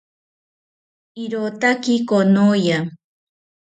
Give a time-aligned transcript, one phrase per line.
[1.23, 2.77] Irotaki konoya